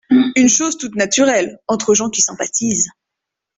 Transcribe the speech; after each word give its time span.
Une 0.35 0.49
chose 0.49 0.79
toute 0.79 0.95
naturelle… 0.95 1.59
entre 1.67 1.93
gens 1.93 2.09
qui 2.09 2.23
sympathisent… 2.23 2.89